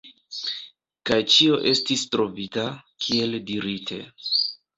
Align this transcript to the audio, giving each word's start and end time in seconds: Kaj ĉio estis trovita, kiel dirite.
Kaj 1.09 1.19
ĉio 1.33 1.59
estis 1.73 2.07
trovita, 2.15 2.65
kiel 3.09 3.37
dirite. 3.53 4.01